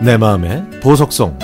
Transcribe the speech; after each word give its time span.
내 0.00 0.16
마음의 0.16 0.64
보석성 0.80 1.36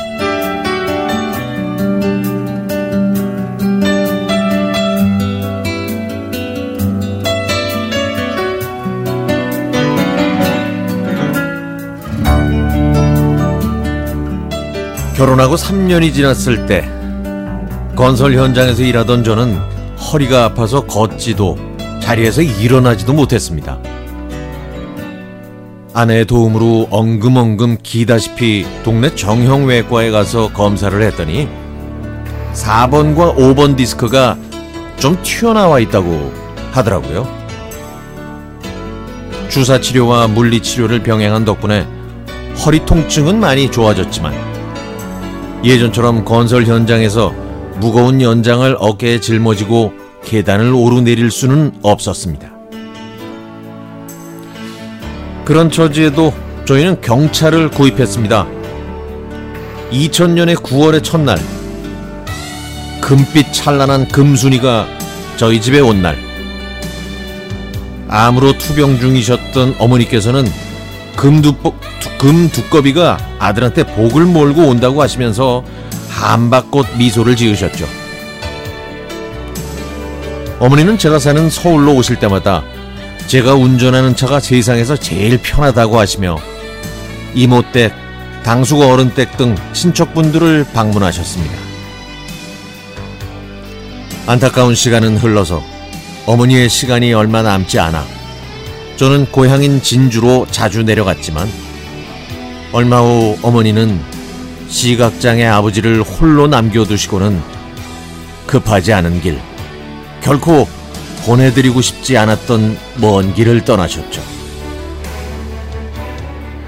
결혼하고 15.17 15.56
3년이 15.56 16.15
지났을 16.15 16.66
때 16.66 16.88
건설 17.97 18.34
현장에서 18.34 18.84
일하던 18.84 19.24
저는 19.24 19.80
허리가 20.01 20.46
아파서 20.46 20.87
걷지도 20.87 21.59
자리에서 22.01 22.43
일어나지도 22.43 23.12
못했습니다. 23.12 23.79
아내의 25.92 26.25
도움으로 26.25 26.88
엉금엉금 26.91 27.79
기다시피 27.83 28.65
동네 28.84 29.15
정형외과에 29.15 30.11
가서 30.11 30.52
검사를 30.52 31.01
했더니 31.01 31.48
4번과 32.55 33.37
5번 33.37 33.77
디스크가 33.77 34.37
좀 34.98 35.20
튀어나와 35.23 35.80
있다고 35.80 36.33
하더라고요. 36.73 37.28
주사 39.48 39.80
치료와 39.80 40.28
물리 40.28 40.61
치료를 40.61 41.03
병행한 41.03 41.45
덕분에 41.45 41.87
허리 42.64 42.84
통증은 42.87 43.39
많이 43.39 43.70
좋아졌지만 43.70 44.33
예전처럼 45.64 46.25
건설 46.25 46.64
현장에서 46.64 47.34
무거운 47.80 48.20
연장을 48.20 48.77
어깨에 48.79 49.20
짊어지고 49.20 49.95
계단을 50.25 50.75
오르내릴 50.75 51.30
수는 51.30 51.73
없었습니다. 51.83 52.51
그런 55.47 55.70
처지에도 55.70 56.33
저희는 56.67 57.01
경찰을 57.01 57.70
구입했습니다. 57.70 58.47
2000년의 59.91 60.56
9월의 60.56 61.03
첫날, 61.03 61.39
금빛 63.01 63.53
찬란한 63.53 64.06
금순이가 64.08 64.86
저희 65.36 65.61
집에 65.61 65.81
온 65.81 66.03
날, 66.03 66.17
암으로 68.08 68.58
투병 68.58 69.01
중이셨던 69.01 69.77
어머니께서는 69.78 70.47
금두, 71.17 71.55
금두꺼비가 72.19 73.17
아들한테 73.39 73.84
복을 73.84 74.27
몰고 74.27 74.69
온다고 74.69 75.01
하시면서 75.01 75.64
한박꽃 76.21 76.99
미소를 76.99 77.35
지으셨죠. 77.35 77.87
어머니는 80.59 80.99
제가 80.99 81.19
사는 81.19 81.49
서울로 81.49 81.95
오실 81.95 82.19
때마다 82.19 82.63
제가 83.27 83.55
운전하는 83.55 84.15
차가 84.15 84.39
세상에서 84.39 84.97
제일 84.97 85.39
편하다고 85.39 85.98
하시며 85.98 86.37
이모댁, 87.35 87.95
당숙 88.43 88.81
어른댁 88.81 89.37
등 89.39 89.55
친척분들을 89.73 90.67
방문하셨습니다. 90.75 91.55
안타까운 94.27 94.75
시간은 94.75 95.17
흘러서 95.17 95.63
어머니의 96.27 96.69
시간이 96.69 97.15
얼마 97.15 97.43
남지 97.43 97.79
않아 97.79 98.05
저는 98.97 99.27
고향인 99.33 99.83
진주로 99.83 100.47
자주 100.51 100.83
내려갔지만 100.83 101.51
얼마 102.73 103.01
후 103.01 103.39
어머니는 103.43 104.20
시각장애 104.71 105.45
아버지를 105.45 106.03
홀로 106.03 106.47
남겨두시고는 106.47 107.43
급하지 108.47 108.93
않은 108.95 109.21
길, 109.21 109.39
결코 110.23 110.67
보내드리고 111.25 111.81
싶지 111.83 112.17
않았던 112.17 112.79
먼 112.97 113.35
길을 113.35 113.65
떠나셨죠. 113.65 114.23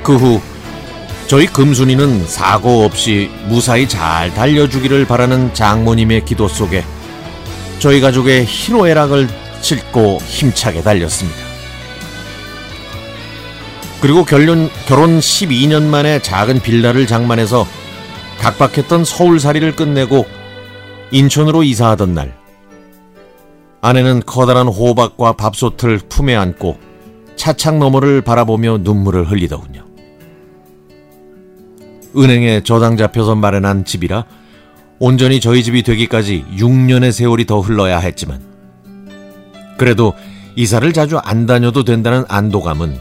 그 0.02 0.16
후 0.16 0.40
저희 1.28 1.46
금순이는 1.46 2.26
사고 2.26 2.84
없이 2.84 3.30
무사히 3.46 3.88
잘 3.88 4.34
달려주기를 4.34 5.06
바라는 5.06 5.54
장모님의 5.54 6.24
기도 6.26 6.46
속에 6.48 6.84
저희 7.78 8.00
가족의 8.00 8.44
희로애락을 8.44 9.28
싣고 9.62 10.18
힘차게 10.26 10.82
달렸습니다. 10.82 11.38
그리고 14.00 14.24
결론, 14.24 14.68
결혼 14.86 15.20
12년 15.20 15.84
만에 15.84 16.20
작은 16.20 16.60
빌라를 16.60 17.06
장만해서 17.06 17.66
각박했던 18.42 19.04
서울살이를 19.04 19.76
끝내고 19.76 20.26
인천으로 21.12 21.62
이사하던 21.62 22.12
날 22.12 22.36
아내는 23.80 24.22
커다란 24.26 24.66
호박과 24.66 25.34
밥솥을 25.34 26.00
품에 26.08 26.34
안고 26.34 26.76
차창 27.36 27.78
너머를 27.78 28.20
바라보며 28.20 28.78
눈물을 28.82 29.30
흘리더군요. 29.30 29.84
은행에 32.16 32.62
저당 32.64 32.96
잡혀서 32.96 33.36
마련한 33.36 33.84
집이라 33.84 34.24
온전히 34.98 35.40
저희 35.40 35.62
집이 35.62 35.82
되기까지 35.84 36.44
6년의 36.56 37.12
세월이 37.12 37.46
더 37.46 37.60
흘러야 37.60 37.98
했지만 37.98 38.42
그래도 39.78 40.14
이사를 40.56 40.92
자주 40.92 41.18
안 41.18 41.46
다녀도 41.46 41.84
된다는 41.84 42.24
안도감은 42.28 42.98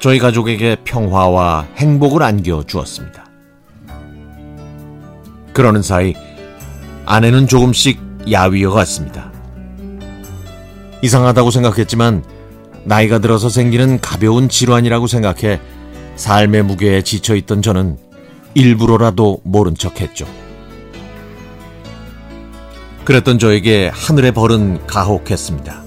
저희 0.00 0.18
가족에게 0.18 0.76
평화와 0.84 1.68
행복을 1.76 2.22
안겨 2.22 2.64
주었습니다. 2.66 3.19
그러는 5.60 5.82
사이 5.82 6.14
아내는 7.04 7.46
조금씩 7.46 8.00
야위어 8.32 8.70
갔습니다. 8.70 9.30
이상하다고 11.02 11.50
생각했지만 11.50 12.24
나이가 12.84 13.18
들어서 13.18 13.50
생기는 13.50 14.00
가벼운 14.00 14.48
질환이라고 14.48 15.06
생각해 15.06 15.60
삶의 16.16 16.62
무게에 16.62 17.02
지쳐있던 17.02 17.60
저는 17.60 17.98
일부러라도 18.54 19.42
모른 19.44 19.74
척 19.74 20.00
했죠. 20.00 20.26
그랬던 23.04 23.38
저에게 23.38 23.90
하늘의 23.92 24.32
벌은 24.32 24.86
가혹했습니다. 24.86 25.84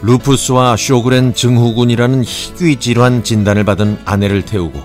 루푸스와 0.00 0.78
쇼그렌 0.78 1.34
증후군이라는 1.34 2.24
희귀 2.24 2.76
질환 2.76 3.22
진단을 3.22 3.64
받은 3.64 3.98
아내를 4.06 4.46
태우고 4.46 4.80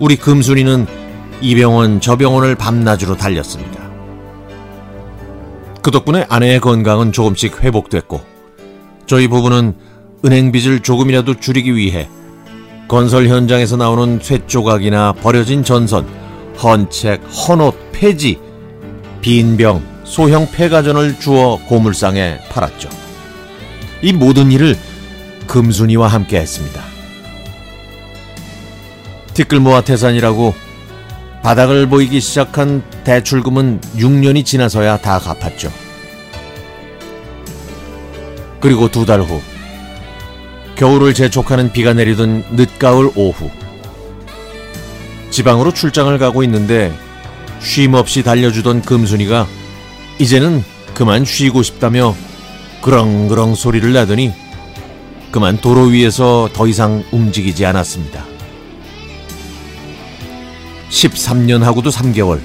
우리 0.00 0.16
금순이는 0.16 0.97
이 1.40 1.54
병원 1.54 2.00
저 2.00 2.16
병원을 2.16 2.54
밤낮으로 2.56 3.16
달렸습니다. 3.16 3.88
그 5.82 5.90
덕분에 5.90 6.26
아내의 6.28 6.60
건강은 6.60 7.12
조금씩 7.12 7.62
회복됐고 7.62 8.20
저희 9.06 9.28
부부는 9.28 9.74
은행 10.24 10.50
빚을 10.52 10.80
조금이라도 10.80 11.34
줄이기 11.34 11.74
위해 11.76 12.08
건설 12.88 13.28
현장에서 13.28 13.76
나오는 13.76 14.18
쇠조각이나 14.20 15.12
버려진 15.12 15.62
전선, 15.62 16.06
헌책, 16.62 17.22
헌옷, 17.22 17.92
폐지, 17.92 18.38
빈병, 19.20 19.82
소형 20.04 20.50
폐가전을 20.50 21.20
주어 21.20 21.58
고물상에 21.68 22.38
팔았죠. 22.50 22.88
이 24.02 24.12
모든 24.12 24.50
일을 24.50 24.76
금순이와 25.46 26.08
함께 26.08 26.38
했습니다. 26.38 26.82
티끌모아 29.34 29.82
태산이라고 29.82 30.54
바닥을 31.42 31.88
보이기 31.88 32.20
시작한 32.20 32.82
대출금은 33.04 33.80
6년이 33.96 34.44
지나서야 34.44 34.98
다 34.98 35.18
갚았죠. 35.18 35.70
그리고 38.60 38.90
두 38.90 39.06
달 39.06 39.20
후, 39.20 39.40
겨울을 40.76 41.14
재촉하는 41.14 41.72
비가 41.72 41.92
내리던 41.94 42.44
늦가을 42.52 43.10
오후, 43.14 43.50
지방으로 45.30 45.72
출장을 45.72 46.16
가고 46.18 46.42
있는데 46.42 46.92
쉼 47.60 47.94
없이 47.94 48.22
달려주던 48.22 48.82
금순이가 48.82 49.46
이제는 50.18 50.64
그만 50.94 51.24
쉬고 51.24 51.62
싶다며 51.62 52.14
그렁그렁 52.82 53.54
소리를 53.54 53.92
내더니 53.92 54.32
그만 55.30 55.58
도로 55.58 55.82
위에서 55.82 56.48
더 56.52 56.66
이상 56.66 57.04
움직이지 57.12 57.64
않았습니다. 57.66 58.27
13년하고도 60.90 61.90
3개월. 61.90 62.40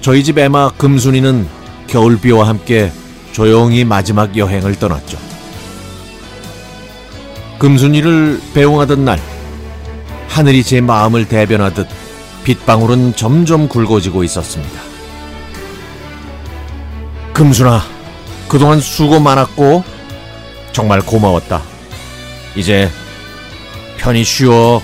저희 0.00 0.24
집 0.24 0.38
애마 0.38 0.72
금순이는 0.72 1.46
겨울비와 1.88 2.48
함께 2.48 2.92
조용히 3.32 3.84
마지막 3.84 4.36
여행을 4.36 4.76
떠났죠. 4.76 5.18
금순이를 7.58 8.40
배웅하던 8.54 9.04
날, 9.04 9.20
하늘이 10.28 10.64
제 10.64 10.80
마음을 10.80 11.28
대변하듯 11.28 11.86
빗방울은 12.44 13.16
점점 13.16 13.68
굵어지고 13.68 14.24
있었습니다. 14.24 14.80
금순아, 17.34 17.82
그동안 18.48 18.80
수고 18.80 19.20
많았고 19.20 19.84
정말 20.72 21.00
고마웠다. 21.00 21.62
이제 22.56 22.90
편히 23.98 24.24
쉬어 24.24 24.80